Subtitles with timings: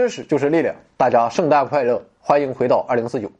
[0.00, 2.02] 知识就是力量，大家圣诞快乐！
[2.20, 3.30] 欢迎回到二零四九。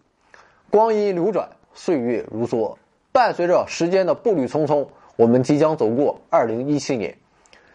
[0.69, 2.77] 光阴流转，岁月如梭，
[3.13, 4.87] 伴随着时间的步履匆匆，
[5.17, 7.17] 我们即将走过二零一七年。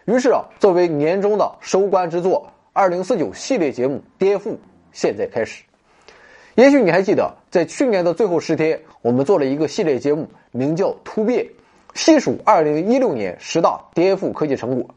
[0.04, 4.50] 于是啊，作为年终的收官之作，二零四九系列节目《颠覆》
[4.92, 5.64] 现在开始。
[6.54, 11.44] 也许你还记得，在去年的最后十天，我们做了一个系列节目，名叫《突变》，
[11.94, 14.88] 细数二零一六年十大颠覆科技成果。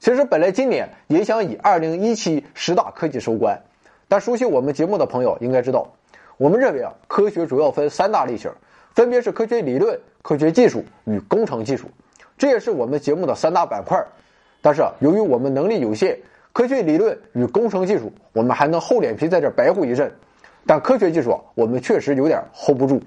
[0.00, 3.60] 其实本来今年也想以二零一七十大科技收官，
[4.06, 5.88] 但熟悉我们节目的朋友应该知道，
[6.36, 8.50] 我们认为啊，科学主要分三大类型，
[8.94, 11.88] 分别是科学理论、科学技术与工程技术，
[12.36, 14.00] 这也是我们节目的三大板块。
[14.62, 16.16] 但是由于我们能力有限，
[16.52, 20.12] 科学理论与工程技术我们还能厚脸皮在这白活一阵，
[20.64, 23.02] 但科学技术啊我们确实有点 hold 不住，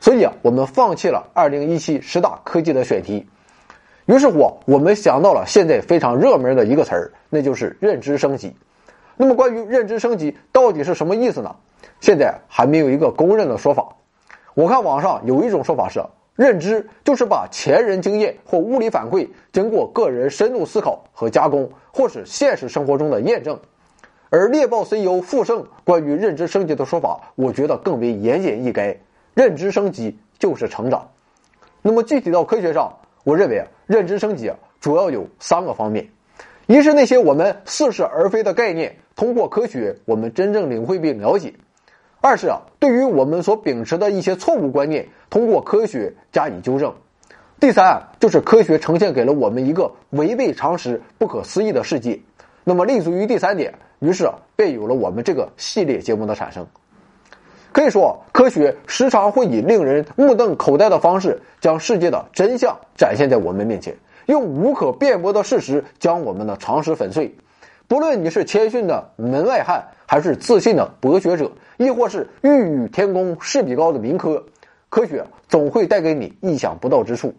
[0.00, 3.26] 所以啊，我们放弃了二零一七十大科技的选题。
[4.06, 8.54] 于是乎，我们想到了现在非常热门的一个词儿，那就是认知升级。
[9.16, 11.56] 那么，关于认知升级到底是什么意思呢？
[12.00, 13.96] 现在还没有一个公认的说法。
[14.54, 16.00] 我看网上有一种说法是，
[16.36, 23.58] 认知就是把前人经验或物理反馈经过个人深度思考和加工，或是现实生活中的验证。
[24.30, 28.98] 而猎豹 CEO 傅盛关于认知升级的说法，我觉得更为言简意赅：
[29.34, 31.08] 认知升级就是成长。
[31.82, 32.92] 那么，具体到科学上。
[33.26, 36.06] 我认为啊，认知升级啊，主要有三个方面：
[36.68, 41.50] 一是那些我们似是而非的概念，通过科学我们真正领会并了解；
[42.20, 46.92] 二是啊，对于我们所秉持的一些错误观念，通过科学加以纠正；
[47.58, 52.20] 第三啊就是科学呈现给了我们一个违背常识、不可思议的世界。
[52.62, 56.64] 那么立足于第三点，于是便有了我们这个系列节目的产生。
[57.76, 63.94] 可以说，科学时常会以令人目瞪口呆的方式，将世界的真相展现在我们面前，
[64.24, 67.36] 用无可辩驳的事实将我们的常识粉碎。
[67.86, 74.42] 不论你是谦逊的门外汉，还是自信的博学者，亦或是欲与天公试比高的民科，
[74.88, 77.34] 科学总会带给你意想不到之处。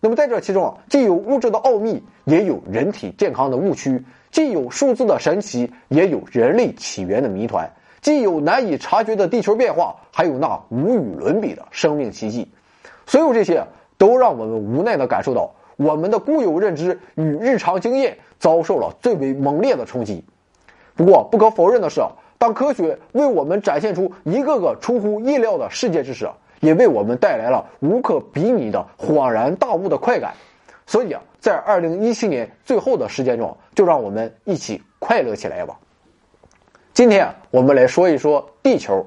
[0.00, 3.98] 那么，在这其中啊，既有物质的奥秘，也有人体健康的误区；
[4.30, 7.70] 既有数字的神奇，也有人类起源的谜团。
[8.02, 12.50] 既有难以察觉的地球变化，还有那无与伦比的生命奇迹，
[13.06, 13.64] 所有这些
[13.96, 20.24] 都让我们无奈地感受到，我们的固有认知与日常经验遭受了最为猛烈的冲击。
[20.96, 22.02] 不过，不可否认的是，
[22.38, 30.34] 当科学为我们展现出一个个出乎意料的世界之时，也为我们带来了无可比拟的恍然大悟的快感。
[30.86, 35.78] 所以啊，在二零一七年最后的时间中，就让我们一起快乐起来吧。
[36.94, 39.06] 今天我们来说一说地球，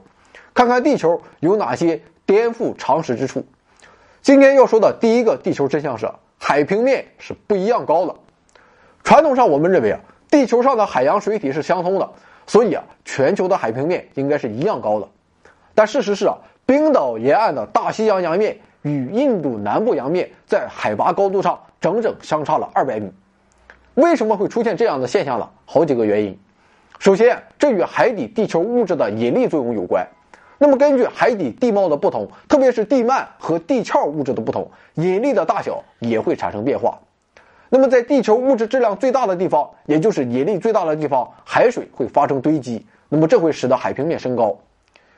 [0.55, 3.45] 看看地球有哪些颠覆常识之处。
[4.23, 6.09] 今天要说的第一个地球真相是，
[6.39, 8.15] 海平面是不一样高的。
[9.03, 9.99] 传统上我们认为啊，
[10.31, 12.09] 地球上的海洋水体是相通的，
[12.47, 15.07] 所以啊，全球的海平面应该是一样高的。
[15.75, 16.35] 但事实是啊，
[16.65, 23.11] 冰岛沿岸的大西洋洋面与印度南部洋面在海拔高度上整整相差了二百米。
[23.93, 25.47] 为什么会出现这样的现象呢？
[25.65, 26.39] 好几个原因。
[26.99, 30.07] 首先，这与海底地球物质的引力作用有关。
[30.57, 36.97] 那么，根据海底地貌的不同，特别是地幔和地壳物质的不同，引力的大小也会产生变化。
[37.69, 44.57] 那么，在地球物质质量最大的地方，也就是引力最大的地方，海水会发生堆积，那么这会使得海平面升高。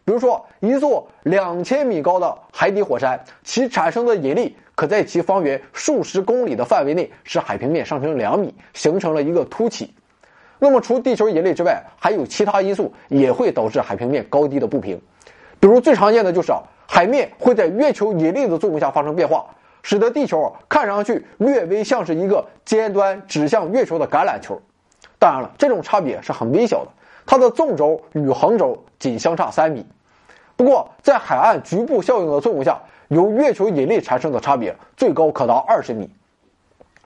[0.04, 9.94] 比如说，一座两千米高的海底火山，其产生的引力可在其方圆数十公里的范围内使海平面上升两米，形成了一个凸起。
[10.60, 15.00] 那么，除地球引力之外，还有其他因素也会导致海平面高低的不平。
[15.60, 19.46] 比如最常见的就是啊，海面会在月球引力的作用下发生变化，
[19.84, 24.60] 使得地球看上去略微像是一个尖端指向月球的橄榄球。
[25.20, 26.92] 当然了，这种差别是很微小的，
[27.26, 29.86] 它的纵轴与横轴仅相差三米。
[30.56, 36.10] 不过，在海岸局部效应的作用下，由月球引力产生的差别最高可达二十米。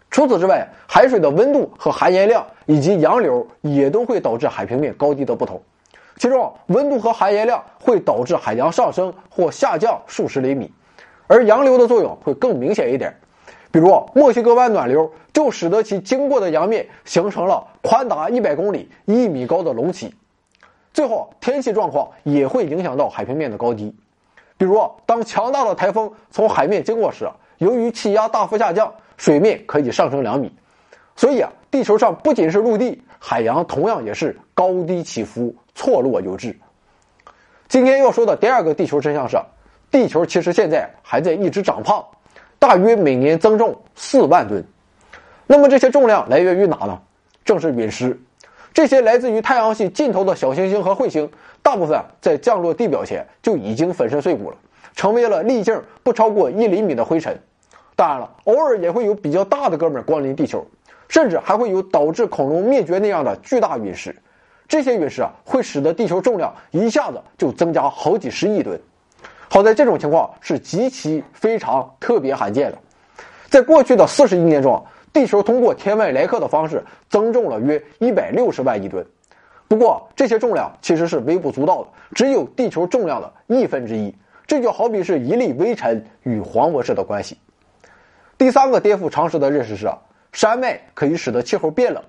[0.09, 5.61] 除此之外，海水的温度和含盐量以及洋流也都会导致海平面高低的不同。
[6.15, 10.71] 其中，温度和含盐量会导致海洋上升或下降数十厘米，
[11.27, 13.13] 而洋流的作用会更明显一点。
[13.71, 20.15] 比如，墨西哥湾暖流就使得其经过的洋面形成了宽达一百公里、一米高的隆起。
[20.93, 23.93] 最后，天气状况也会影响到海平面的高低。
[24.57, 28.93] 比如，当强大的台风从海面经过时，由于气压大幅下降。
[29.17, 30.51] 水面可以上升两米，
[31.15, 36.53] 所以啊，地球上不仅是陆地，海洋同样也是高低起伏、错落有致。
[37.69, 39.37] 今天要说的第二个地球真相是，
[39.89, 42.05] 地球其实现在还在一直长胖，
[42.59, 44.61] 大约每年增重四万吨。
[45.47, 47.01] 那么这些重量来源于哪呢？
[47.45, 48.19] 正是陨石。
[48.73, 51.29] 这些来自于太阳系尽头的小行星和彗星，
[51.63, 54.57] 大部分在降落地表前就已经粉身碎骨了，
[54.93, 57.37] 成为了粒径不超过一厘米的灰尘。
[57.95, 60.65] 当然了，偶尔也会有比较大的哥们儿光临地球，
[61.11, 64.15] 甚至还会有导致恐龙灭绝那样的巨大陨石。
[64.65, 68.79] 这些陨石啊，会使得地球重量一下子就增加好几十亿吨。
[69.49, 72.77] 好在这种情况是极其非常特别罕见的，
[73.49, 74.81] 在过去的四十亿年中。
[75.13, 79.05] 地球通过天外来客的方式增重了约一百六十万亿吨，
[79.67, 84.15] 不过这些重量其实是微不足道的，只有地球重量的亿分之一。
[84.47, 87.37] 这就好比是一粒微尘与黄博士的关系。
[88.37, 89.91] 第三个颠覆常识的认识是，
[90.31, 92.03] 山脉可以使得气候变冷。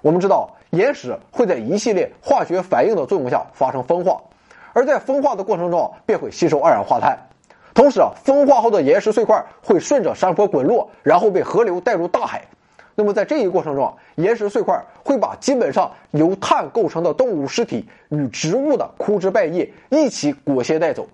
[0.00, 4.20] 我们知道，岩石会在一系列化学反应的作用下发生风化，
[4.72, 7.18] 而在风化的过程中便会吸收二氧化碳。
[7.74, 12.44] 同时啊，风化后的岩石碎块会顺着山坡滚落，然后被河流带入大海。
[12.94, 21.08] 那么在这一过程中，岩石碎块会把基本上由碳构成的动物尸体与植物的枯枝败叶一起裹挟带走。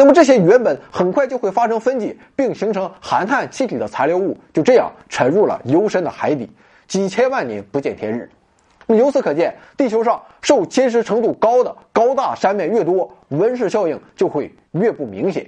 [0.00, 6.48] 那么这些原本很快就会发生分解并形成含碳气体的残留物，就这样沉入了幽深的海底，
[6.88, 8.26] 几千万年不见天日。
[8.86, 15.46] 那么由此可见，地球上受侵蚀程度高的高大山脉越多，温室效应就会越不明显。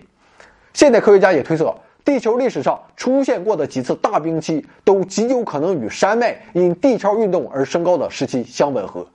[0.74, 9.06] 现代科学家也推测，地球历史上出现过的几次大冰期都极有可能与山脉因地壳运动而升高的时期相吻合。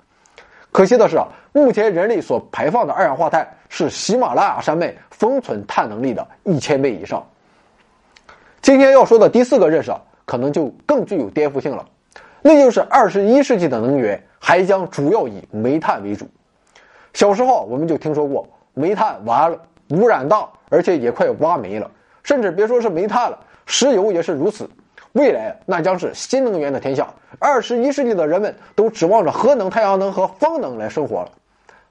[0.71, 1.27] 可惜的是啊，
[1.57, 7.25] 目前人类所排放的二氧化碳是喜马拉雅山脉封存碳能力的一千倍以上。
[8.61, 11.83] 今天要说的第四个认识啊，可能就更具有颠覆性了，
[12.41, 16.27] 那就是二十一世纪的能源还将主要以煤炭为主。
[17.13, 19.59] 小时候我们就听说过，煤炭完了，
[19.89, 20.47] 污染大。
[20.69, 21.89] 而且也快挖没了，
[22.23, 24.69] 甚至别说是煤炭了，石油也是如此。
[25.13, 27.07] 未来那将是新能源的天下，
[27.39, 31.31] 二十一世纪的人们都指望着核能、太阳能和风能来生活了。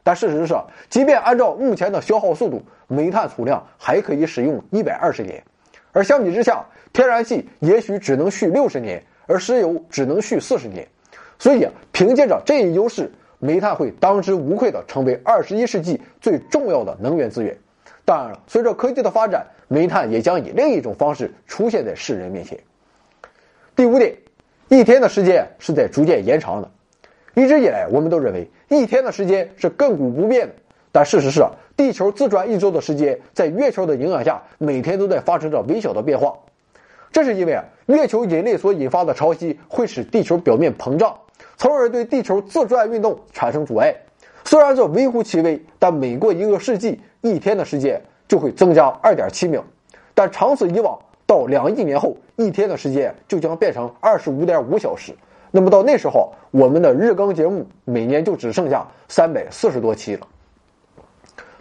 [0.07, 5.43] 但事实上，即便按照目前的消耗速度，煤炭储量还可以使用一百二十年，
[5.91, 10.87] 而相比之下，天然气也许只能续六十年，而石油只能续四十年。
[11.41, 13.11] 所以啊，凭借着这一优势，
[13.41, 17.59] 煤炭会当之无愧地成为二十一世纪最重要的能源资源。
[18.05, 22.57] 当然了，随着科技的发展，煤炭也将以另一种方式出现在世人面前。
[23.75, 24.17] 第五点，
[24.69, 26.71] 一天的时间是在逐渐延长的。
[27.37, 30.55] 一直以来，我们都认为一天的时间是亘古不变的，
[30.91, 31.45] 但事实是，
[31.77, 36.35] 地球自转一周的时间在月球的影响下，每天都在发生着微小的变化。
[37.13, 41.15] 这是因为啊，月球引力所引发的潮汐会使地球表面膨胀，
[41.59, 43.95] 从而对地球自转运动产生阻碍。
[44.47, 49.63] 虽然这微乎其微，但每过一个世纪，一天的时间就会增加二点七秒。
[50.15, 55.13] 但长此以往，到两亿年后，一天的时间就将变成二十五点五小时。
[55.57, 60.27] 那么到那时候，我们的日更节目每年就只剩下三百四十多期了。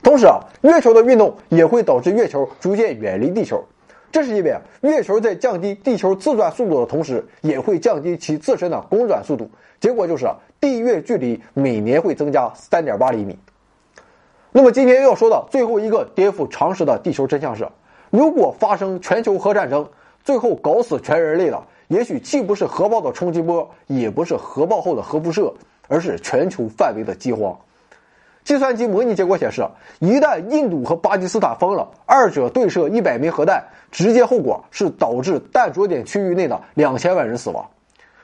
[0.03, 3.63] 同时啊，月球的运动也会导致月球逐渐远离地球。
[4.11, 9.49] 这是因为啊，月球在降低地球自转速度的同时，也会降低其自身的公转速度。
[9.79, 10.27] 结果就是
[10.59, 13.39] 地月距离每年会增加三点八厘米。
[14.51, 17.65] 那么今天要说的最后一个颠覆常识的地球真相是：
[18.09, 19.87] 如果发生全球核战争，
[20.21, 25.53] 最后搞死全人类了，也许既不是核爆的冲击波，也不是核爆后的核辐射，
[25.87, 27.57] 而是全球范围的饥荒。
[28.43, 29.67] 计算机模拟结果显示，
[29.99, 37.65] 一旦印度和巴基斯坦疯了，二者对射一百枚核弹，直接后果是导致弹着点区域内的两千万人死亡。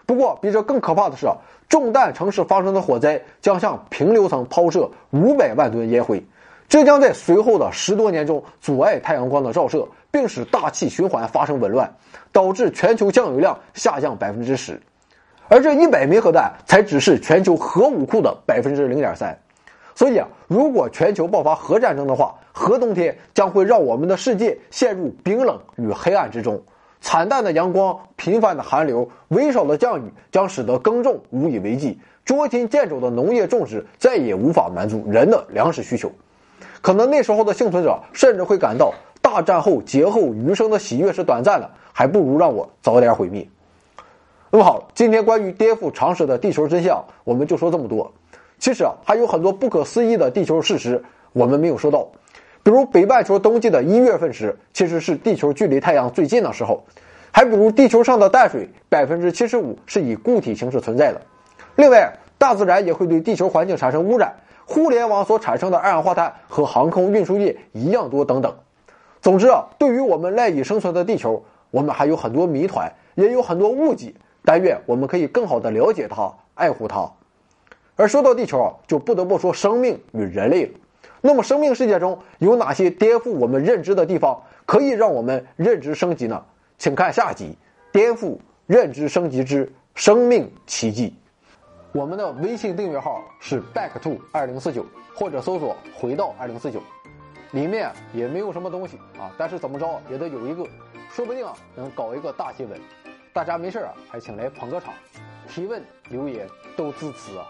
[0.05, 1.27] 不过，比这更可怕的是，
[1.69, 6.23] 重弹城市发生的火灾将向平流层抛射五百万吨烟灰，
[6.67, 11.95] 这将在随后的十多年中阻碍太阳光的照射，并使大气循环发生紊乱，
[12.31, 14.79] 导致全球降雨量下降百分之十。
[15.47, 19.37] 而这一百枚核弹才只是全球核武库的百分之零点三。
[19.93, 26.61] 所以啊，如果全球爆发核战争的话，核冬天将会让我们的世界陷入冰冷与黑暗之中。
[27.01, 31.99] 惨淡的阳光、频繁的寒流、微少的降雨，将使得耕种无以为继。
[32.23, 36.11] 捉襟见肘的农业种植再也无法满足人的粮食需求。
[36.81, 41.69] 可能那时候的幸存者甚至会感到，大战后劫后余生的喜悦是短暂的，
[42.01, 43.47] 还不如让我早点毁灭。
[44.49, 48.11] 那么好，今天关于颠覆常识的地球真相，我们就说这么多。
[48.57, 50.99] 其实啊，还有很多不可思议的地球事实
[51.31, 52.07] 我们没有说到，
[52.63, 56.83] 比如北半球冬季的一月份时，其实是地球距离太阳最近的时候；
[57.31, 61.21] 还比如地球上的淡水百分之七十五是以固体形式存在的。
[61.75, 64.33] 另外，大自然也会对地球环境产生污染，
[64.65, 68.51] 互联网所产生的二氧化碳和航空运输业一样多等等。
[69.21, 74.13] 总之啊，对于我们赖以生存的地球，我们还有很多谜团，也有很多误解。
[74.43, 77.09] 但愿我们可以更好的了解它，爱护它。
[77.95, 80.71] 而说到地球，就不得不说生命与人类了。
[81.21, 86.43] 那么，生命世界中有哪些颠覆我们认知的地方，可以让我们认知升级呢？
[86.79, 87.55] 请看下集
[87.93, 91.09] 《颠覆认知升级之生命奇迹》。
[91.91, 96.81] 我们的微信订阅号是 back to 二零四九，或者搜索“回到二零四九”。
[97.51, 100.65] 里面也没有什么东西啊，但是怎么着也得有一个，
[101.09, 102.79] 说不定啊能搞一个大新闻。
[103.33, 104.93] 大家没事啊，还请来捧个场，
[105.47, 107.45] 提问留言都支持啊。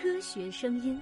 [0.00, 1.00] 科学声音。